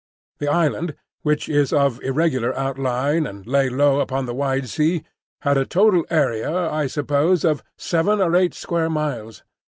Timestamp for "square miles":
8.55-9.43